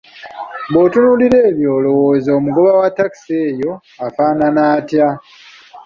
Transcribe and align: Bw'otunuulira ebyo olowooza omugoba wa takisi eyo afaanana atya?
Bw'otunuulira 0.71 1.37
ebyo 1.49 1.67
olowooza 1.77 2.29
omugoba 2.37 2.71
wa 2.81 2.89
takisi 2.97 3.33
eyo 3.49 3.71
afaanana 4.05 4.61
atya? 4.77 5.07